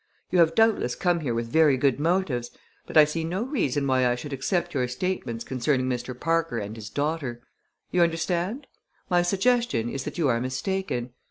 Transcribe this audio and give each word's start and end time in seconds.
You 0.31 0.39
have 0.39 0.55
doubtless 0.55 0.95
come 0.95 1.19
here 1.19 1.35
with 1.35 1.51
very 1.51 1.77
good 1.77 1.99
motives, 1.99 2.49
but 2.87 2.97
I 2.97 3.05
see 3.05 3.23
no 3.23 3.43
reason 3.43 3.85
why 3.85 4.07
I 4.09 4.15
should 4.15 4.33
accept 4.33 4.73
your 4.73 4.87
statements 4.87 5.43
concerning 5.43 5.87
Mr. 5.87 6.19
Parker 6.19 6.57
and 6.57 6.75
his 6.75 6.89
daughter. 6.89 7.39
You 7.91 8.01
understand? 8.01 8.65
My 9.11 9.21
suggestion 9.21 9.89
is 9.89 10.03
that 10.05 10.17
you 10.17 10.27
are 10.27 10.41
mistaken. 10.41 11.11